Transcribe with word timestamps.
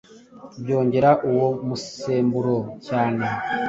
byongera 0.61 1.09
uwo 1.29 1.47
musemburo 1.67 2.55
cyane 2.87 3.25